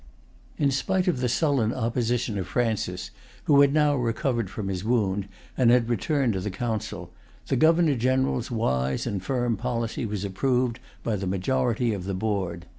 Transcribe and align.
In 0.57 0.71
spite 0.71 1.07
of 1.07 1.19
the 1.19 1.29
sullen 1.29 1.71
opposition 1.71 2.39
of 2.39 2.47
Francis, 2.47 3.11
who 3.43 3.61
had 3.61 3.71
now 3.71 3.93
recovered 3.95 4.49
from 4.49 4.67
his 4.67 4.83
wound, 4.83 5.27
and 5.55 5.69
had 5.69 5.89
returned 5.89 6.33
to 6.33 6.39
the 6.39 6.49
Council, 6.49 7.11
the 7.49 7.55
Governor 7.55 7.93
General's 7.93 8.49
wise 8.49 9.05
and 9.05 9.21
firm 9.23 9.57
policy 9.57 10.07
was 10.07 10.25
approved 10.25 10.79
by 11.03 11.15
the 11.17 11.27
majority 11.27 11.93
of 11.93 12.05
the 12.05 12.15
board. 12.15 12.65